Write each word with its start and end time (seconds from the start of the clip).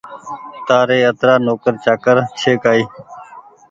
تآريِ 0.67 0.99
اَترآ 1.09 1.33
نوڪر 1.45 1.73
چآڪر 1.83 2.15
ڇي 2.39 2.51
ڪآئي 2.63 2.83